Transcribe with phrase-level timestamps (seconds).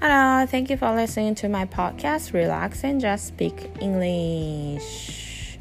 [0.00, 5.58] Hello, thank you for listening to my podcast, Relax and Just Speak English.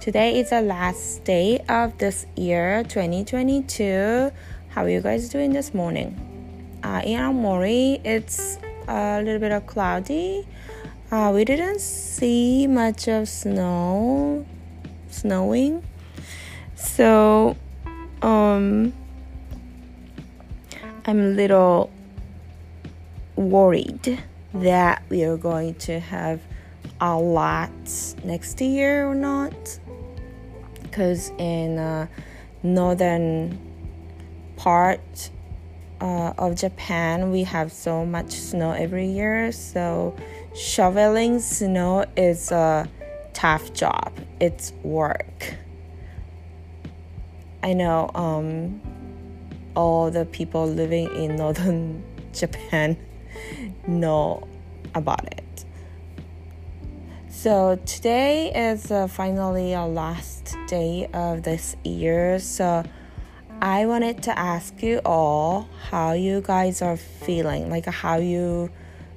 [0.00, 4.30] Today is the last day of this year, 2022.
[4.68, 6.14] How are you guys doing this morning?
[6.84, 10.46] Uh, in Amori, it's a little bit of cloudy.
[11.10, 14.46] Uh, we didn't see much of snow,
[15.10, 15.82] snowing.
[16.76, 17.56] So,
[18.22, 18.92] um,
[21.06, 21.90] I'm a little
[23.36, 26.40] worried that we are going to have
[27.00, 27.70] a lot
[28.24, 29.78] next year or not.
[30.82, 32.06] Because in uh,
[32.62, 33.58] northern
[34.56, 35.30] part
[36.00, 40.14] uh, of japan we have so much snow every year so
[40.54, 42.88] shoveling snow is a
[43.34, 44.12] tough job.
[44.40, 45.54] It's work.
[47.62, 48.80] I know um,
[49.74, 52.96] all the people living in northern japan
[53.86, 54.46] know
[54.94, 55.64] about it.
[57.28, 62.38] So today is uh, finally our last day of this year.
[62.38, 62.84] So
[63.60, 68.70] I wanted to ask you all how you guys are feeling, like how you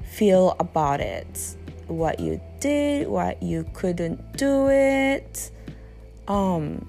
[0.04, 1.56] feel about it,
[1.88, 5.52] what you did, what you couldn't do it.
[6.28, 6.88] Um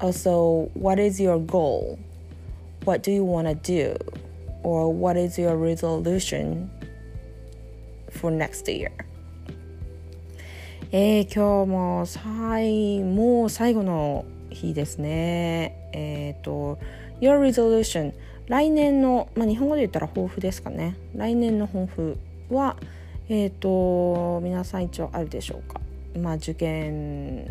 [0.00, 1.98] also what is your goal?
[2.84, 3.96] What do you want to do?
[4.68, 6.68] Or what is your resolution
[8.10, 8.90] for next year?
[10.92, 15.90] えー、今日も最もう最後の日ですね。
[15.92, 16.78] えっ、ー、と
[17.20, 18.12] Your resolution
[18.46, 20.96] 来年の、まあ、日本語で言ったら抱負ですかね。
[21.14, 22.18] 来年の抱負
[22.50, 22.76] は
[23.28, 25.80] えっ、ー、と皆さん一応あるでしょうか。
[26.18, 27.46] まあ受験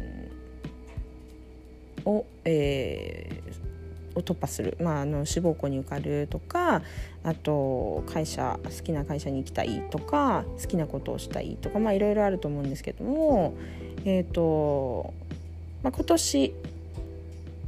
[2.06, 3.67] を、えー、
[4.18, 6.82] を突破する、まあ、あの志望校に受かるとか
[7.24, 13.56] あと会社好きな会社に行きたいとか好きなことをしたいとかまあいろいろあると思うんですけども
[14.06, 15.14] え、ー、と、
[15.84, 16.54] まあ、今年、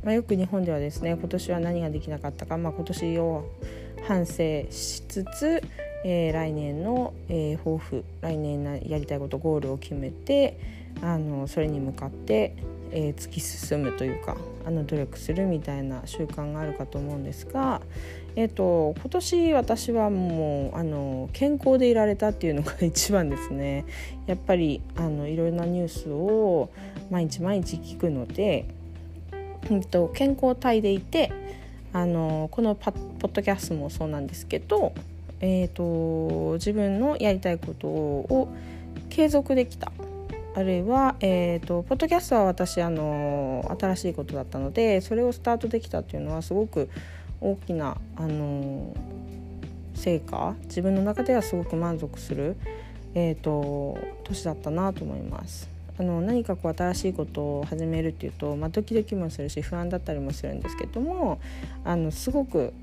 [0.03, 3.50] まあ、よく日本ではですね今年は何ができなかったか、まあ、今年を
[4.07, 4.34] 反省
[4.69, 5.62] しつつ、
[6.06, 10.57] えー、来年の、えー、抱負来年やりたいことゴールを決めて
[11.02, 12.56] あのそれに向かって
[12.91, 17.81] えー、突き進むというかあの努力するみたいな習慣があるかと思うんですが、
[18.35, 23.85] えーと、今年私はもうあの健康でいられたっていうのが一番ですね。
[24.28, 26.69] やっぱりあのいろいろなニュースを
[27.09, 28.66] 毎日毎日聞くので、
[29.31, 31.31] えーと、健康体でいて
[31.94, 34.94] あのこのパポッドキャストもそうなんですけど、
[35.41, 38.49] えーと自分のやりたいことを
[39.09, 39.91] 継続できた。
[40.55, 46.89] あるいは、えーと、ポッドキャストは私あの新しいことだったのでそれをスタートできたっていうのはすごく
[47.39, 48.95] 大きなあの
[49.93, 52.55] 成果自分の中ではすごく満足する、
[53.13, 55.69] えーと、年だったなと思います。
[55.99, 61.41] あの何かこう新しいことを始めるっていうと、まあ、ドキドキもするし不安だったりもするんですけども
[61.83, 62.73] あのすごく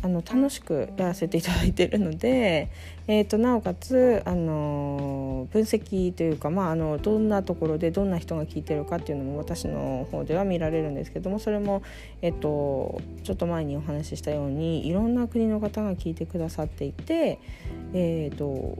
[0.00, 2.68] あの楽しくやらせていただいてるので、
[3.08, 11.82] えーと、なおかつ、あの分析というか、まあ、あのどんなところでどんな人が聞いてるかっていうのも私の方では見られるんですけどもそれも、
[12.22, 17.38] えーと、ちょっと前にお話ししたようにいろんな国の方が聞いてくださっていて、
[17.94, 18.76] えーと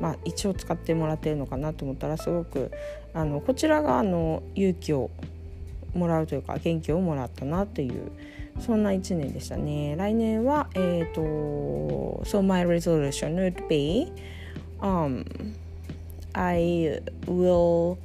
[0.00, 2.70] まあ、一応使ってもらってるのかなと思ったらすごく
[3.14, 5.10] あのこちらがあの勇気を
[5.94, 8.12] もらうというか元気をもらったなっていう。
[8.59, 9.95] そんな1年でしたね。
[9.97, 14.11] 来年は、えっ、ー、と、So my resolution would be,
[14.81, 15.25] um,
[16.33, 17.97] I will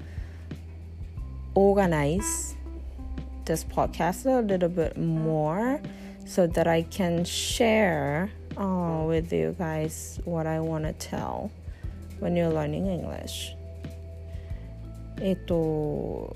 [1.55, 2.57] organize
[3.45, 5.81] this podcast a little bit more
[6.25, 11.51] so that I can share uh, with you guys what I want to tell
[12.21, 13.57] when you're learning English.
[15.21, 16.35] えっと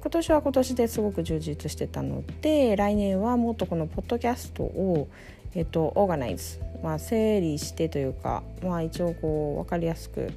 [0.00, 5.08] 今年は今年ですごく充実してたので来年はもっとこのポッドキャストを、
[5.54, 10.30] えっと、オーガナイズ、まあ、整理してというか、まあ、一応こう分かりやすく、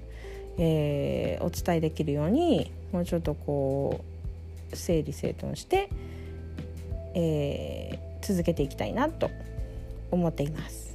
[0.57, 4.03] えー、お伝えできるようにもうちょっとこ
[4.71, 5.89] う整理整頓して、
[7.13, 9.29] えー、続けていきたいなと
[10.09, 10.91] 思っています。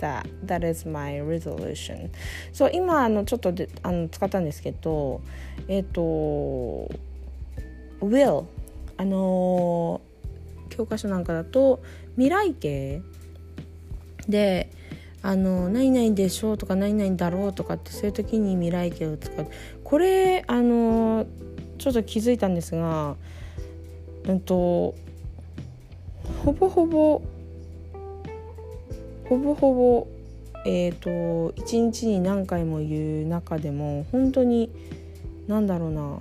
[0.00, 2.10] That, that is my resolution.
[2.52, 5.20] そう今あのちょっとであの使ったんですけど
[5.68, 6.92] えっ、ー、と
[8.08, 8.44] will
[8.96, 11.82] あのー、教科書なんかだと
[12.14, 13.02] 未来形。
[14.28, 14.70] で
[15.22, 19.46] あの何々でしょうとか何々だろうとかってそういう時に未来形を使う。
[19.82, 21.26] これあの
[21.78, 23.16] ちょっと気づいたんですが
[24.28, 24.94] うんと
[26.44, 27.22] ほぼほぼ
[29.28, 30.06] ほぼほぼ
[30.66, 34.70] えーと、と1日に何回も言う中でも本当に
[35.46, 36.18] 何だろうな。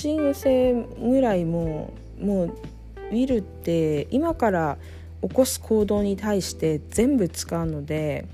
[0.00, 4.78] 口癖ぐらいももうウィルって今から
[5.20, 8.24] 起こす行動に対して全部使うので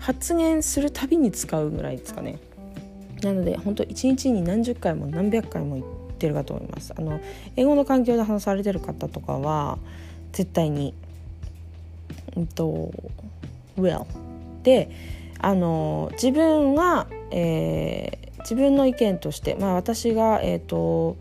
[0.00, 2.38] 発言するたびに使うぐらいですかね。
[3.22, 5.86] なので本当一日に何十回も何百回も言っ
[6.18, 6.92] てるかと思います。
[6.96, 7.20] あの
[7.54, 9.78] 英語の環境で話されてる方とかは
[10.32, 10.92] 絶対に
[12.36, 12.92] うんと
[13.76, 14.04] will
[14.64, 14.90] で
[15.38, 21.16] あの自分が、え、自分の意見としてまあ私がえ、ー、と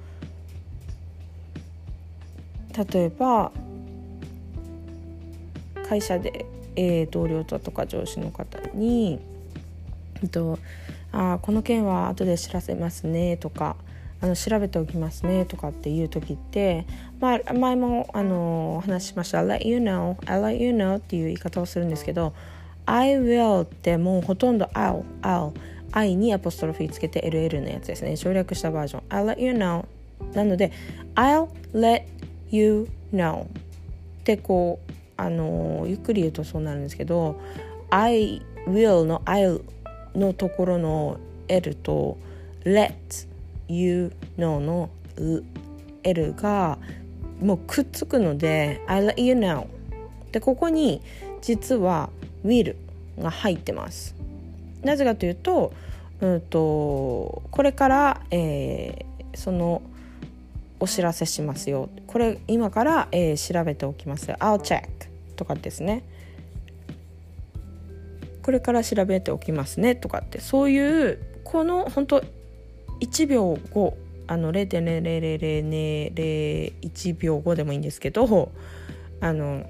[2.94, 3.51] 例えば
[5.89, 6.45] 会社で、
[6.75, 9.19] えー、同僚とか上司の方に
[10.22, 10.60] 「えっと、
[11.12, 13.75] あこの件は後で知らせますね」とか
[14.21, 16.86] あの調べておきますねとかっていう時って、
[17.19, 22.33] まあ、前もあの話しました「let you know」「let you know」っていう言い方をするんですけど
[22.86, 25.54] 「I will」ってもうほとんど「I'll」「I'll」
[25.92, 28.16] 「I」にアポストロフィーつけて LL のやつですね。
[28.16, 29.86] 省略したバージョン「I let you know」
[30.34, 30.72] なので
[31.16, 32.04] 「I'll let
[32.52, 33.48] you know っ
[34.24, 37.40] てこうあのゆっくり言うとそうなるんですけど
[37.90, 39.62] I will の I'll
[40.16, 41.18] のところの
[41.48, 42.18] L と
[42.64, 42.94] let
[43.68, 44.90] you know の
[46.04, 46.78] L が
[47.42, 49.68] もうくっつくので I let you know
[50.31, 51.02] でここに
[51.42, 52.10] 実は
[52.46, 52.76] will
[53.20, 54.16] が入ってます。
[54.86, 55.74] なぜかというと,、
[56.22, 59.82] うんと、これから、えー、その
[60.80, 61.90] 「お知らせしますよ。
[62.08, 64.32] これ今から、えー、調べておきます。
[64.32, 64.84] I'll check
[65.36, 66.04] とかですね。
[68.44, 69.96] これから調べておきますね。
[69.96, 72.22] とかってそういうこの本当
[73.02, 73.98] 1秒後
[74.28, 78.52] あの0.00001秒後でもいいんですけど
[79.22, 79.66] あの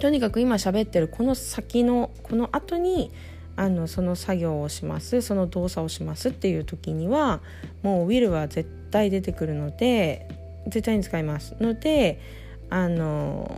[0.00, 3.10] とにかく今喋ってるこの先のこの後に
[3.56, 7.40] あのその作業をしますその動作をしますっていう時には
[7.82, 10.28] もうウィルは絶対出てくるので
[10.66, 12.20] 絶対に使いますので
[12.68, 13.50] あの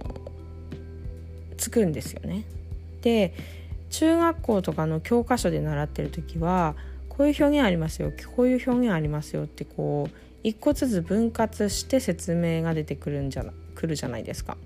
[1.56, 2.44] つくんですよね。
[3.02, 3.34] で
[3.90, 6.76] 中学校とかの教科書で習ってる時は
[7.08, 14.56] こういう表現ありますよこういう表現ありますよってこう一個ずつ分割して説明が出てくるんじゃくるじゃないですか。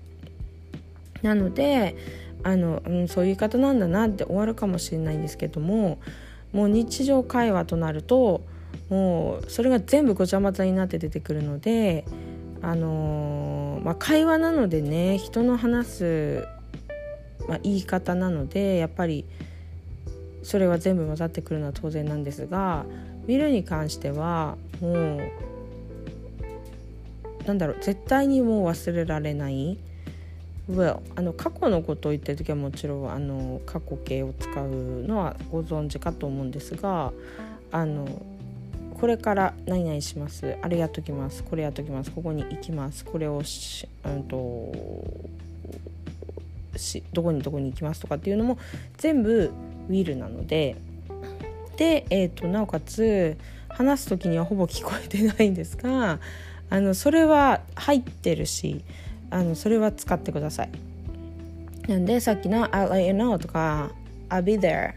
[1.21, 1.95] なので
[2.43, 5.99] あの、うん、そういう言い方なんだなって終わるかもしれないんですけども
[6.51, 8.41] もう日常会話となると
[8.89, 12.05] もうそれが全部ごちゃ混ぜになって出てくるので
[12.61, 16.47] あのー、まあ、会話なのでね人の話す、
[17.47, 19.25] まあ、言い方なのでやっぱり
[20.43, 22.85] それは全部混ざってくるのは当然なんですが
[23.25, 25.19] 見るに関してはもう
[27.45, 29.77] なんだろう絶対にもう忘れられない
[30.69, 34.69] Well あの過去のことを言ってる時はもちろんあの過去形を使う
[35.03, 37.11] のはご存知かと思うんですが
[37.71, 38.07] あの
[38.93, 40.55] これから何々します。
[40.61, 41.43] あれやっときます。
[41.43, 42.11] これやっときます。
[42.11, 43.03] ここに行きます。
[43.03, 44.71] これをし,、うんと、
[46.77, 47.99] しどこにどこに行きます。
[47.99, 48.57] とかっていうのも
[48.97, 49.51] 全部
[49.89, 50.77] ウィルなので。
[51.75, 53.35] で、えーと、なおかつ
[53.67, 56.19] 話す時にはほぼ聞こえてないんですが
[56.69, 58.83] あのそれは入ってるし
[59.33, 60.69] あのそれは使ってください。
[61.87, 63.91] なんでさっきの「I'll let you know」とか
[64.29, 64.93] 「I'll be there」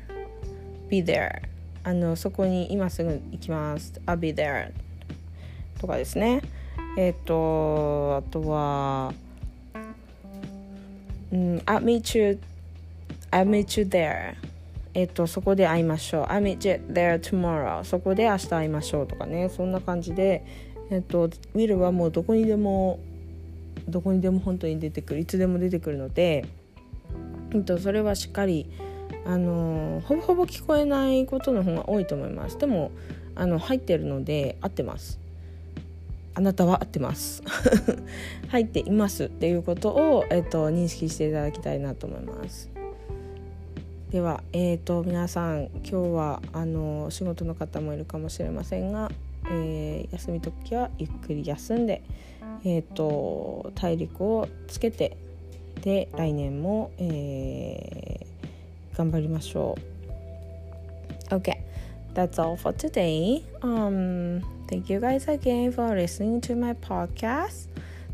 [0.90, 1.40] 「be there」
[1.82, 3.94] あのそこに今すぐ行きます。
[4.04, 4.72] I'll be there.
[5.80, 6.42] とかですね。
[6.98, 9.14] えっ、ー、とあとは
[11.32, 12.38] うん I'll meet you
[13.30, 14.34] I'll meet you there.
[14.92, 16.24] えっ、ー、とそこで会いましょう。
[16.24, 17.82] I'll meet you there tomorrow.
[17.84, 19.48] そこで明日会いましょうとかね。
[19.48, 20.44] そんな感じで
[20.90, 22.98] えっ、ー、と Will はもうどこにでも
[23.88, 26.46] どこにでも本当に出てくるいつでも出てくるので、
[27.52, 28.70] えっと、それはしっかり
[29.24, 32.58] あのほぼほぼ聞こえないことの方が多いと思います。
[32.58, 32.90] でも
[33.34, 35.20] あの入ってるので合ってます。
[36.34, 37.42] あなたは合ってます。
[38.48, 42.70] 入っていますっていうことを、えっと、認識していただきたいなと思います。
[44.10, 49.10] では、えーと、皆さん今日はあの仕事の方もいるかもしれませんが、
[49.50, 52.02] えー、休み時はゆっくり休んで、
[52.65, 55.17] えーと、体力をつけて
[55.81, 58.31] で来年も、えー
[59.01, 59.77] 頑張りましょ
[61.29, 61.57] う OK
[62.13, 67.67] that's all for today um thank you guys again for listening to my podcast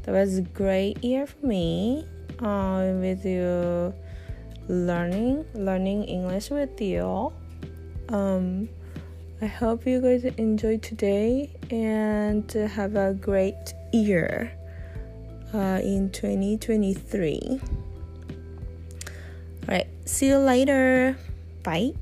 [0.05, 2.05] that was a great year for me
[2.39, 3.93] uh, with you
[4.69, 7.31] learning learning english with you
[8.09, 8.69] um
[9.41, 14.52] i hope you guys enjoyed today and have a great year
[15.54, 17.60] uh, in 2023.
[19.62, 21.16] All right, see you later.
[21.62, 21.92] Bye.